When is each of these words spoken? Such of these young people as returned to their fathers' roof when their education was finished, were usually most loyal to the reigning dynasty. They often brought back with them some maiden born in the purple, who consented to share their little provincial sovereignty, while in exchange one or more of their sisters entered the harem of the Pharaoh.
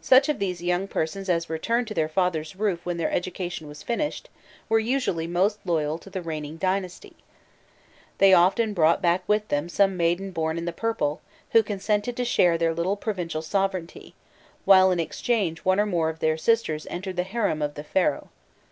Such 0.00 0.28
of 0.28 0.40
these 0.40 0.60
young 0.64 0.88
people 0.88 1.02
as 1.28 1.48
returned 1.48 1.86
to 1.86 1.94
their 1.94 2.08
fathers' 2.08 2.56
roof 2.56 2.84
when 2.84 2.96
their 2.96 3.12
education 3.12 3.68
was 3.68 3.84
finished, 3.84 4.28
were 4.68 4.80
usually 4.80 5.28
most 5.28 5.60
loyal 5.64 5.96
to 5.98 6.10
the 6.10 6.20
reigning 6.20 6.56
dynasty. 6.56 7.14
They 8.18 8.34
often 8.34 8.74
brought 8.74 9.00
back 9.00 9.22
with 9.28 9.46
them 9.46 9.68
some 9.68 9.96
maiden 9.96 10.32
born 10.32 10.58
in 10.58 10.64
the 10.64 10.72
purple, 10.72 11.20
who 11.52 11.62
consented 11.62 12.16
to 12.16 12.24
share 12.24 12.58
their 12.58 12.74
little 12.74 12.96
provincial 12.96 13.42
sovereignty, 13.42 14.16
while 14.64 14.90
in 14.90 14.98
exchange 14.98 15.60
one 15.64 15.78
or 15.78 15.86
more 15.86 16.08
of 16.08 16.18
their 16.18 16.36
sisters 16.36 16.84
entered 16.90 17.14
the 17.14 17.22
harem 17.22 17.62
of 17.62 17.74
the 17.74 17.84
Pharaoh. 17.84 18.28